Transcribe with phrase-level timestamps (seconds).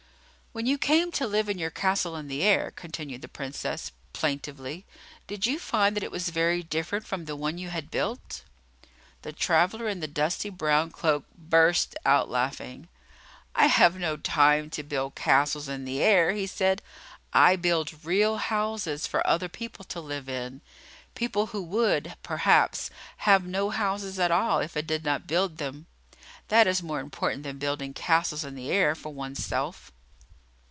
[0.53, 4.85] "When you came to live in your castle in the air," continued the Princess, plaintively,
[5.25, 8.43] "did you find that it was very different from the one you had built?"
[9.21, 12.89] The traveller in the dusty brown cloak burst out laughing.
[13.55, 16.81] "I have no time to build castles in the air," he said.
[17.31, 20.59] "I build real houses for other people to live in,
[21.15, 22.89] people who would, perhaps,
[23.19, 25.85] have no houses at all if I did not build them.
[26.49, 29.93] That is more important than building castles in the air for one's self."